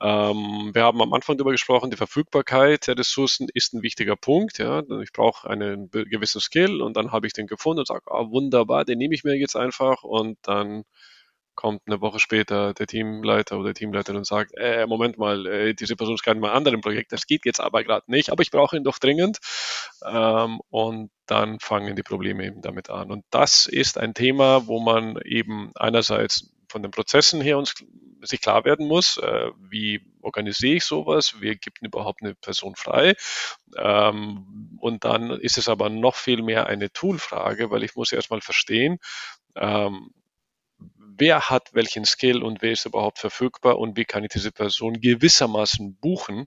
[0.00, 4.58] Ähm, wir haben am Anfang darüber gesprochen, die Verfügbarkeit der Ressourcen ist ein wichtiger Punkt.
[4.58, 4.82] Ja?
[5.02, 8.86] Ich brauche einen gewissen Skill und dann habe ich den gefunden und sage, ah, wunderbar,
[8.86, 10.53] den nehme ich mir jetzt einfach und dann
[11.54, 15.96] kommt eine Woche später der Teamleiter oder Teamleiterin und sagt, äh, Moment mal, äh, diese
[15.96, 18.50] Person ist gerade in einem anderen Projekt, das geht jetzt aber gerade nicht, aber ich
[18.50, 19.38] brauche ihn doch dringend.
[20.04, 23.10] Ähm, und dann fangen die Probleme eben damit an.
[23.10, 27.74] Und das ist ein Thema, wo man eben einerseits von den Prozessen her uns
[28.20, 33.14] sich klar werden muss, äh, wie organisiere ich sowas, wie gibt überhaupt eine Person frei.
[33.76, 38.40] Ähm, und dann ist es aber noch viel mehr eine Toolfrage, weil ich muss erstmal
[38.40, 38.98] verstehen,
[39.56, 40.10] ähm,
[41.16, 45.00] wer hat welchen Skill und wer ist überhaupt verfügbar und wie kann ich diese Person
[45.00, 46.46] gewissermaßen buchen.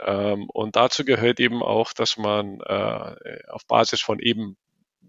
[0.00, 4.56] Ähm, und dazu gehört eben auch, dass man äh, auf Basis von eben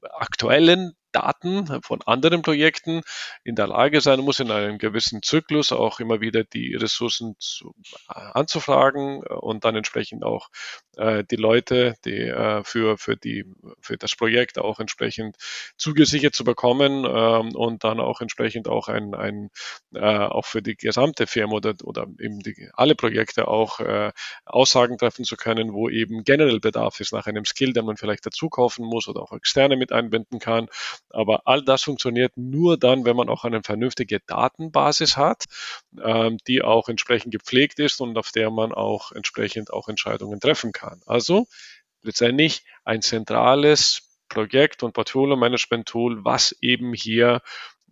[0.01, 3.01] aktuellen Daten von anderen Projekten
[3.43, 7.73] in der Lage sein muss, in einem gewissen Zyklus auch immer wieder die Ressourcen zu,
[8.09, 10.49] äh, anzufragen und dann entsprechend auch
[10.97, 13.45] äh, die Leute, die äh, für, für, die,
[13.81, 15.37] für das Projekt auch entsprechend
[15.77, 19.49] zugesichert zu bekommen ähm, und dann auch entsprechend auch ein, ein
[19.93, 24.11] äh, auch für die gesamte Firma oder, oder eben die, alle Projekte auch äh,
[24.45, 28.25] Aussagen treffen zu können, wo eben generell Bedarf ist nach einem Skill, den man vielleicht
[28.25, 30.67] dazu kaufen muss oder auch externe mit einbinden kann
[31.11, 35.45] aber all das funktioniert nur dann, wenn man auch eine vernünftige Datenbasis hat,
[36.03, 40.71] ähm, die auch entsprechend gepflegt ist und auf der man auch entsprechend auch Entscheidungen treffen
[40.71, 41.01] kann.
[41.05, 41.47] Also
[42.01, 47.41] letztendlich ein zentrales Projekt- und Portfolio-Management-Tool, was eben hier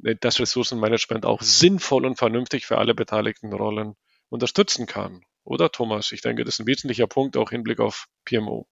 [0.04, 3.96] äh, das Ressourcenmanagement auch sinnvoll und vernünftig für alle beteiligten Rollen
[4.30, 5.24] unterstützen kann.
[5.44, 6.12] Oder Thomas?
[6.12, 8.68] Ich denke, das ist ein wesentlicher Punkt auch im Hinblick auf PMO.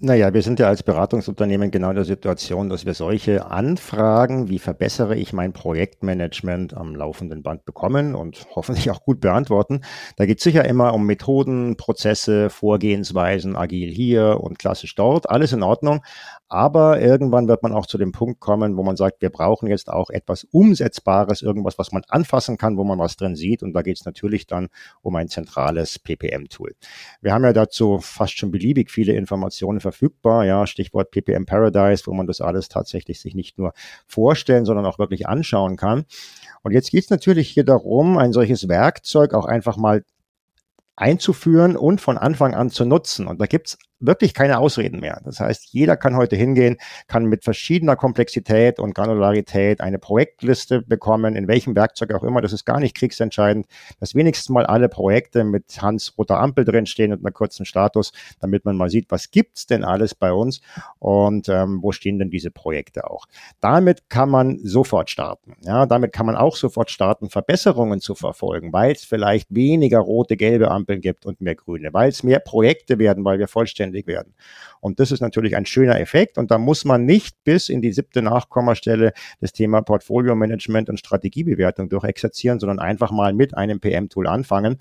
[0.00, 4.60] Naja, wir sind ja als Beratungsunternehmen genau in der Situation, dass wir solche Anfragen, wie
[4.60, 9.80] verbessere ich mein Projektmanagement am laufenden Band bekommen und hoffentlich auch gut beantworten.
[10.14, 15.52] Da geht es sicher immer um Methoden, Prozesse, Vorgehensweisen, agil hier und klassisch dort, alles
[15.52, 16.04] in Ordnung.
[16.50, 19.90] Aber irgendwann wird man auch zu dem Punkt kommen, wo man sagt, wir brauchen jetzt
[19.90, 23.62] auch etwas Umsetzbares, irgendwas, was man anfassen kann, wo man was drin sieht.
[23.62, 24.68] Und da geht es natürlich dann
[25.02, 26.74] um ein zentrales PPM-Tool.
[27.20, 30.46] Wir haben ja dazu fast schon beliebig viele Informationen verfügbar.
[30.46, 33.72] Ja, Stichwort PPM Paradise, wo man das alles tatsächlich sich nicht nur
[34.06, 36.06] vorstellen, sondern auch wirklich anschauen kann.
[36.62, 40.02] Und jetzt geht es natürlich hier darum, ein solches Werkzeug auch einfach mal
[40.96, 43.26] einzuführen und von Anfang an zu nutzen.
[43.26, 45.20] Und da gibt's wirklich keine Ausreden mehr.
[45.24, 51.36] Das heißt, jeder kann heute hingehen, kann mit verschiedener Komplexität und Granularität eine Projektliste bekommen,
[51.36, 52.40] in welchem Werkzeug auch immer.
[52.40, 53.66] Das ist gar nicht kriegsentscheidend,
[54.00, 58.64] dass wenigstens mal alle Projekte mit Hans roter Ampel drinstehen und einer kurzen Status, damit
[58.64, 60.60] man mal sieht, was gibt's denn alles bei uns
[60.98, 63.26] und ähm, wo stehen denn diese Projekte auch.
[63.60, 65.56] Damit kann man sofort starten.
[65.62, 70.36] Ja, damit kann man auch sofort starten, Verbesserungen zu verfolgen, weil es vielleicht weniger rote,
[70.36, 74.06] gelbe Ampeln gibt und mehr grüne, weil es mehr Projekte werden, weil wir vollständig zuständig
[74.06, 74.34] werden.
[74.80, 76.38] Und das ist natürlich ein schöner Effekt.
[76.38, 80.98] Und da muss man nicht bis in die siebte Nachkommastelle das Thema Portfolio Management und
[80.98, 84.80] Strategiebewertung durchexerzieren, sondern einfach mal mit einem PM-Tool anfangen.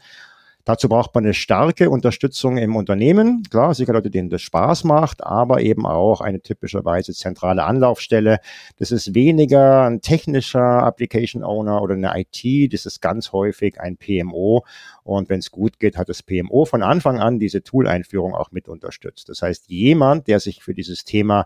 [0.68, 3.42] Dazu braucht man eine starke Unterstützung im Unternehmen.
[3.50, 8.40] Klar, sicher Leute, denen das Spaß macht, aber eben auch eine typischerweise zentrale Anlaufstelle.
[8.76, 12.74] Das ist weniger ein technischer Application Owner oder eine IT.
[12.74, 14.66] Das ist ganz häufig ein PMO.
[15.06, 18.68] Und wenn es gut geht, hat das PMO von Anfang an diese Tool-Einführung auch mit
[18.68, 19.30] unterstützt.
[19.30, 21.46] Das heißt, jemand, der sich für dieses Thema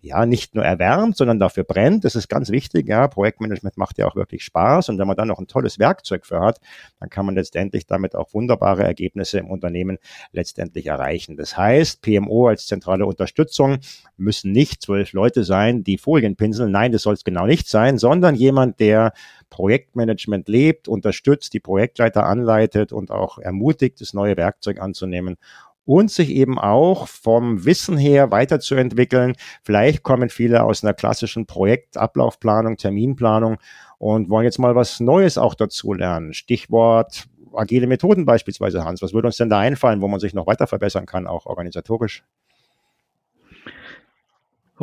[0.00, 2.88] ja nicht nur erwärmt, sondern dafür brennt, das ist ganz wichtig.
[2.88, 4.88] Ja, Projektmanagement macht ja auch wirklich Spaß.
[4.88, 6.58] Und wenn man dann noch ein tolles Werkzeug für hat,
[7.00, 9.98] dann kann man letztendlich damit auch wunderbare Ergebnisse im Unternehmen
[10.32, 11.36] letztendlich erreichen.
[11.36, 13.78] Das heißt, PMO als zentrale Unterstützung
[14.16, 16.70] müssen nicht zwölf Leute sein, die Folien pinseln.
[16.70, 19.12] Nein, das soll es genau nicht sein, sondern jemand, der
[19.50, 25.36] Projektmanagement lebt, unterstützt, die Projektleiter anleitet und auch ermutigt, das neue Werkzeug anzunehmen
[25.84, 29.34] und sich eben auch vom Wissen her weiterzuentwickeln.
[29.62, 33.56] Vielleicht kommen viele aus einer klassischen Projektablaufplanung, Terminplanung
[33.98, 36.34] und wollen jetzt mal was Neues auch dazu lernen.
[36.34, 39.02] Stichwort agile Methoden beispielsweise, Hans.
[39.02, 42.24] Was würde uns denn da einfallen, wo man sich noch weiter verbessern kann, auch organisatorisch?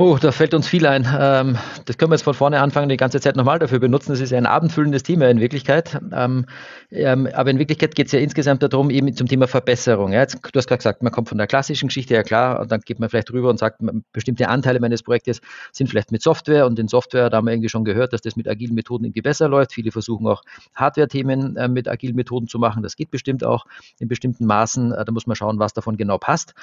[0.01, 1.05] Oh, da fällt uns viel ein.
[1.19, 4.13] Ähm, das können wir jetzt von vorne anfangen, die ganze Zeit nochmal dafür benutzen.
[4.13, 5.99] Das ist ein abendfüllendes Thema in Wirklichkeit.
[6.13, 6.45] Ähm,
[6.89, 10.13] ähm, aber in Wirklichkeit geht es ja insgesamt darum, eben zum Thema Verbesserung.
[10.13, 12.79] Jetzt, du hast gerade gesagt, man kommt von der klassischen Geschichte, ja klar, und dann
[12.79, 13.81] geht man vielleicht rüber und sagt,
[14.13, 15.41] bestimmte Anteile meines Projektes
[15.73, 18.37] sind vielleicht mit Software und in Software, da haben wir irgendwie schon gehört, dass das
[18.37, 19.73] mit agilen Methoden irgendwie besser läuft.
[19.73, 20.43] Viele versuchen auch
[20.75, 22.83] Hardware-Themen äh, mit agilen Methoden zu machen.
[22.83, 23.65] Das geht bestimmt auch
[23.99, 24.93] in bestimmten Maßen.
[24.93, 26.53] Äh, da muss man schauen, was davon genau passt.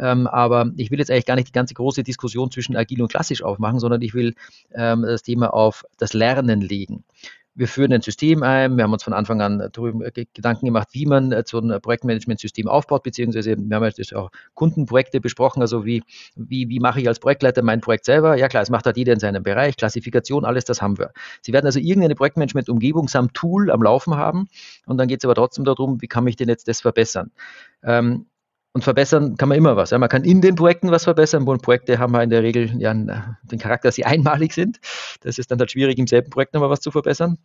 [0.00, 3.08] Ähm, aber ich will jetzt eigentlich gar nicht die ganze große Diskussion zwischen agil und
[3.08, 4.34] klassisch aufmachen, sondern ich will
[4.74, 7.04] ähm, das Thema auf das Lernen legen.
[7.56, 8.76] Wir führen ein System ein.
[8.76, 12.68] Wir haben uns von Anfang an darüber Gedanken gemacht, wie man äh, so ein Projektmanagementsystem
[12.68, 15.62] aufbaut, beziehungsweise wir haben jetzt auch Kundenprojekte besprochen.
[15.62, 16.02] Also wie,
[16.34, 18.36] wie, wie mache ich als Projektleiter mein Projekt selber?
[18.36, 19.78] Ja klar, es macht halt jeder in seinem Bereich.
[19.78, 21.12] Klassifikation, alles das haben wir.
[21.40, 24.48] Sie werden also irgendeine Projektmanagement-Umgebung samt Tool am Laufen haben.
[24.84, 27.30] Und dann geht es aber trotzdem darum, wie kann ich denn jetzt das verbessern?
[27.82, 28.26] Ähm,
[28.76, 29.88] und verbessern kann man immer was.
[29.88, 32.70] Ja, man kann in den Projekten was verbessern, wo Projekte haben wir in der Regel
[32.78, 34.80] ja den Charakter, dass sie einmalig sind.
[35.22, 37.38] Das ist dann halt schwierig, im selben Projekt nochmal was zu verbessern.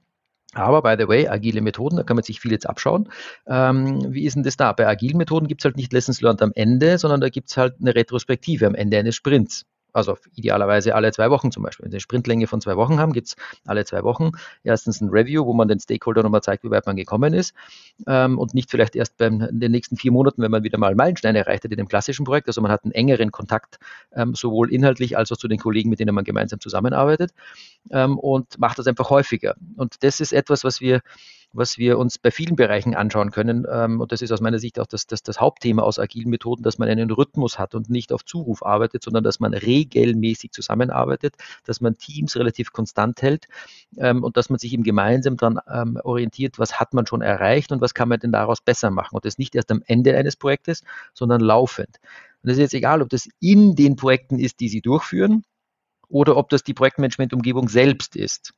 [0.54, 3.08] Aber by the way, agile Methoden, da kann man sich viel jetzt abschauen.
[3.48, 4.74] Ähm, wie ist denn das da?
[4.74, 7.56] Bei agilen Methoden gibt es halt nicht Lessons Learned am Ende, sondern da gibt es
[7.56, 11.86] halt eine Retrospektive am Ende eines Sprints also idealerweise alle zwei Wochen zum Beispiel.
[11.86, 14.32] Wenn Sie eine Sprintlänge von zwei Wochen haben, gibt es alle zwei Wochen
[14.63, 17.54] erstens ein Review, wo man den Stakeholder nochmal zeigt, wie weit man gekommen ist
[18.08, 20.95] ähm, und nicht vielleicht erst beim, in den nächsten vier Monaten, wenn man wieder mal
[20.95, 22.47] Meilensteine erreicht hat in dem klassischen Projekt.
[22.47, 23.80] Also man hat einen engeren Kontakt
[24.13, 27.32] ähm, sowohl inhaltlich als auch zu den Kollegen, mit denen man gemeinsam zusammenarbeitet
[27.91, 29.56] ähm, und macht das einfach häufiger.
[29.75, 31.01] Und das ist etwas, was wir
[31.53, 33.65] was wir uns bei vielen Bereichen anschauen können.
[33.69, 36.63] Ähm, und das ist aus meiner Sicht auch das, das, das Hauptthema aus agilen Methoden,
[36.63, 41.35] dass man einen Rhythmus hat und nicht auf Zuruf arbeitet, sondern dass man regelmäßig zusammenarbeitet,
[41.65, 43.47] dass man Teams relativ konstant hält
[43.97, 47.71] ähm, und dass man sich eben gemeinsam daran ähm, orientiert, was hat man schon erreicht
[47.71, 49.15] und was kann man denn daraus besser machen.
[49.15, 50.83] Und das nicht erst am Ende eines Projektes,
[51.13, 51.99] sondern laufend.
[52.43, 55.43] Und es ist jetzt egal, ob das in den Projekten ist, die Sie durchführen,
[56.11, 58.53] oder ob das die Projektmanagement-Umgebung selbst ist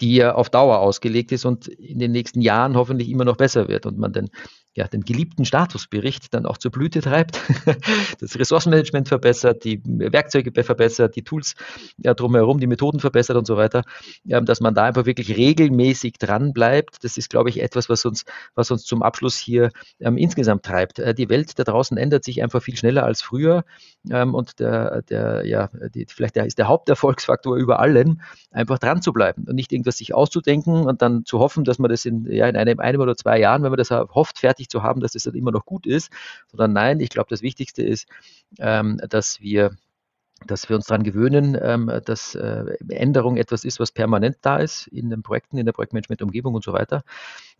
[0.00, 3.68] die ja auf Dauer ausgelegt ist und in den nächsten Jahren hoffentlich immer noch besser
[3.68, 4.30] wird und man den
[4.76, 7.40] ja, den geliebten Statusbericht dann auch zur Blüte treibt,
[8.20, 11.54] das Ressourcenmanagement verbessert, die Werkzeuge verbessert, die Tools
[11.96, 13.84] ja, drumherum, die Methoden verbessert und so weiter,
[14.24, 17.02] ja, dass man da einfach wirklich regelmäßig dran bleibt.
[17.04, 20.98] Das ist, glaube ich, etwas, was uns, was uns zum Abschluss hier ähm, insgesamt treibt.
[20.98, 23.64] Äh, die Welt da draußen ändert sich einfach viel schneller als früher
[24.10, 29.00] ähm, und der, der, ja, die, vielleicht der, ist der Haupterfolgsfaktor über allen, einfach dran
[29.00, 32.30] zu bleiben und nicht irgendwas sich auszudenken und dann zu hoffen, dass man das in,
[32.30, 35.00] ja, in einem, einem oder zwei Jahren, wenn man das hofft, fertig nicht zu haben,
[35.00, 36.12] dass das dann immer noch gut ist,
[36.50, 38.08] sondern nein, ich glaube, das Wichtigste ist,
[38.58, 39.76] ähm, dass wir
[40.44, 44.86] dass wir uns daran gewöhnen, ähm, dass äh, Änderung etwas ist, was permanent da ist
[44.88, 47.04] in den Projekten, in der Projektmanagement-Umgebung und so weiter.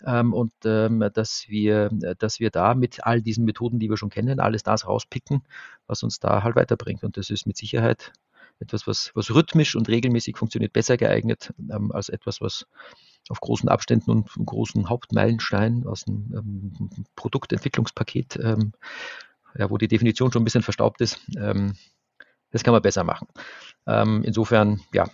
[0.05, 1.89] Ähm, und ähm, dass, wir,
[2.19, 5.43] dass wir da mit all diesen Methoden, die wir schon kennen, alles das rauspicken,
[5.87, 7.03] was uns da halt weiterbringt.
[7.03, 8.13] Und das ist mit Sicherheit
[8.61, 11.55] etwas, was, was rhythmisch und regelmäßig funktioniert, besser geeignet
[11.91, 12.67] als etwas, was
[13.31, 18.73] auf großen Abständen und großen Hauptmeilensteinen aus dem ähm, Produktentwicklungspaket, ähm,
[19.57, 21.21] ja, wo die Definition schon ein bisschen verstaubt ist.
[21.37, 21.75] Ähm,
[22.51, 23.29] das kann man besser machen.
[23.87, 25.09] Ähm, insofern, ja.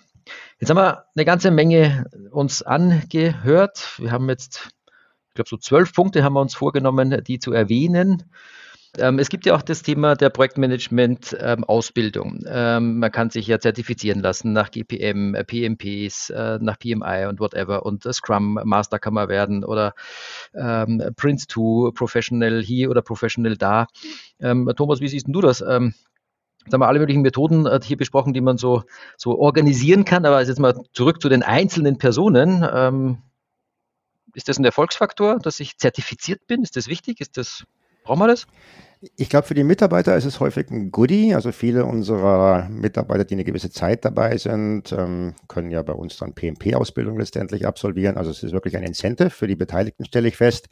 [0.58, 3.94] Jetzt haben wir eine ganze Menge uns angehört.
[3.98, 4.68] Wir haben jetzt,
[5.28, 8.30] ich glaube, so zwölf Punkte haben wir uns vorgenommen, die zu erwähnen.
[8.98, 12.40] Ähm, es gibt ja auch das Thema der Projektmanagement-Ausbildung.
[12.46, 17.40] Ähm, man kann sich ja zertifizieren lassen nach GPM, äh, PMPs, äh, nach PMI und
[17.40, 17.86] whatever.
[17.86, 19.94] Und Scrum Master kann man werden oder
[20.54, 23.86] ähm, Prince 2, Professional hier oder Professional da.
[24.76, 25.60] Thomas, wie siehst du das?
[25.60, 28.82] Jetzt haben wir alle möglichen Methoden äh, hier besprochen, die man so,
[29.16, 30.26] so organisieren kann.
[30.26, 33.22] Aber jetzt mal zurück zu den einzelnen Personen.
[34.34, 36.62] Ist das ein Erfolgsfaktor, dass ich zertifiziert bin?
[36.62, 37.20] Ist das wichtig?
[37.20, 37.64] Ist das
[38.02, 38.46] Brauchen wir das?
[39.16, 41.34] Ich glaube, für die Mitarbeiter ist es häufig ein Goodie.
[41.34, 46.18] Also viele unserer Mitarbeiter, die eine gewisse Zeit dabei sind, ähm, können ja bei uns
[46.18, 48.16] dann PMP-Ausbildung letztendlich absolvieren.
[48.16, 50.68] Also es ist wirklich ein Incentive für die Beteiligten, stelle ich fest.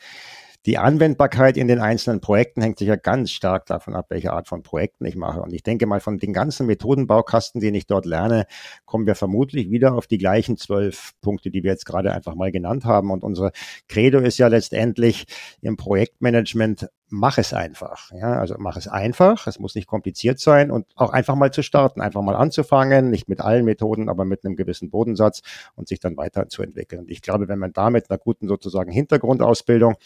[0.66, 4.62] Die Anwendbarkeit in den einzelnen Projekten hängt sicher ganz stark davon ab, welche Art von
[4.62, 5.40] Projekten ich mache.
[5.40, 8.44] Und ich denke mal, von den ganzen Methodenbaukasten, den ich dort lerne,
[8.84, 12.52] kommen wir vermutlich wieder auf die gleichen zwölf Punkte, die wir jetzt gerade einfach mal
[12.52, 13.10] genannt haben.
[13.10, 13.52] Und unsere
[13.88, 15.24] Credo ist ja letztendlich
[15.62, 18.10] im Projektmanagement mach es einfach.
[18.12, 19.46] Ja, also mach es einfach.
[19.46, 23.28] Es muss nicht kompliziert sein und auch einfach mal zu starten, einfach mal anzufangen, nicht
[23.28, 25.42] mit allen Methoden, aber mit einem gewissen Bodensatz
[25.74, 27.02] und sich dann weiterzuentwickeln.
[27.02, 29.96] Und ich glaube, wenn man da mit einer guten sozusagen Hintergrundausbildung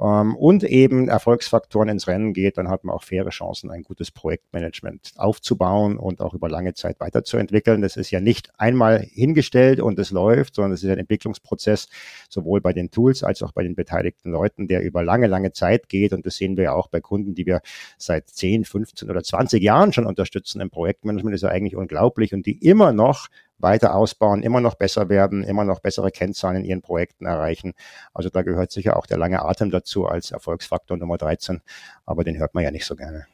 [0.00, 4.10] ähm, und eben Erfolgsfaktoren ins Rennen geht, dann hat man auch faire Chancen, ein gutes
[4.10, 7.80] Projektmanagement aufzubauen und auch über lange Zeit weiterzuentwickeln.
[7.80, 11.88] Das ist ja nicht einmal hingestellt und es läuft, sondern es ist ein Entwicklungsprozess,
[12.28, 15.88] sowohl bei den Tools als auch bei den beteiligten Leuten, der über lange, lange Zeit
[15.88, 16.12] geht.
[16.12, 17.60] Und das sehen wir ja auch bei Kunden, die wir
[17.96, 21.34] seit 10, 15 oder 20 Jahren schon unterstützen im Projektmanagement.
[21.34, 25.44] Das ist ja eigentlich unglaublich und die immer noch weiter ausbauen, immer noch besser werden,
[25.44, 27.74] immer noch bessere Kennzahlen in ihren Projekten erreichen.
[28.12, 31.62] Also da gehört sicher auch der lange Atem dazu als Erfolgsfaktor Nummer 13,
[32.06, 33.26] aber den hört man ja nicht so gerne.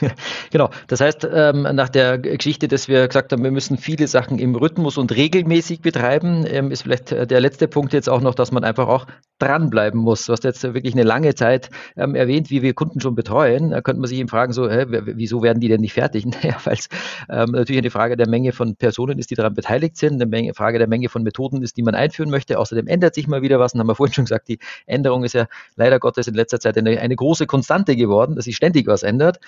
[0.50, 0.70] genau.
[0.86, 4.54] Das heißt, ähm, nach der Geschichte, dass wir gesagt haben, wir müssen viele Sachen im
[4.54, 8.52] Rhythmus und regelmäßig betreiben, ähm, ist vielleicht äh, der letzte Punkt jetzt auch noch, dass
[8.52, 9.06] man einfach auch
[9.38, 10.26] dranbleiben muss.
[10.26, 13.70] Du hast jetzt wirklich eine lange Zeit ähm, erwähnt, wie wir Kunden schon betreuen.
[13.70, 16.26] Da könnte man sich eben fragen, so, hä, wieso werden die denn nicht fertig?
[16.42, 16.88] Naja, weil es
[17.28, 20.54] ähm, natürlich eine Frage der Menge von Personen ist, die daran beteiligt sind, eine Menge,
[20.54, 22.58] Frage der Menge von Methoden ist, die man einführen möchte.
[22.58, 23.74] Außerdem ändert sich mal wieder was.
[23.74, 26.78] Und haben wir vorhin schon gesagt, die Änderung ist ja leider Gottes in letzter Zeit
[26.78, 29.40] eine, eine große Konstante geworden, dass sich ständig was ändert.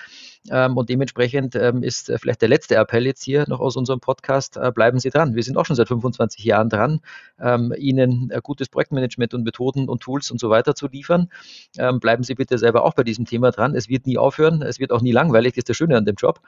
[0.51, 3.99] Ähm, und dementsprechend ähm, ist äh, vielleicht der letzte Appell jetzt hier noch aus unserem
[3.99, 5.35] Podcast, äh, bleiben Sie dran.
[5.35, 7.01] Wir sind auch schon seit 25 Jahren dran,
[7.39, 11.29] ähm, Ihnen äh, gutes Projektmanagement und Methoden und Tools und so weiter zu liefern.
[11.77, 13.75] Ähm, bleiben Sie bitte selber auch bei diesem Thema dran.
[13.75, 16.15] Es wird nie aufhören, es wird auch nie langweilig, das ist das Schöne an dem
[16.15, 16.41] Job.